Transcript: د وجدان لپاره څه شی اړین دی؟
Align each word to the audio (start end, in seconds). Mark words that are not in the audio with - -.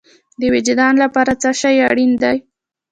د 0.39 0.41
وجدان 0.53 0.93
لپاره 1.03 1.31
څه 1.41 1.49
شی 1.61 1.75
اړین 1.89 2.11
دی؟ 2.23 2.37